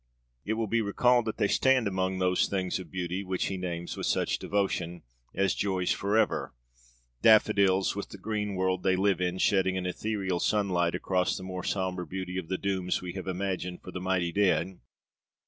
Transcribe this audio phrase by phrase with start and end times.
[0.43, 3.95] It will be recalled that they stand among those things of beauty which he names
[3.95, 5.03] with so much devotion
[5.35, 6.55] as 'joys forever';
[7.21, 11.63] 'daffodils, with the green world they live in' shedding an ethereal sunlight across the more
[11.63, 14.79] sombre beauty of 'the dooms we have imagined for the mighty dead.'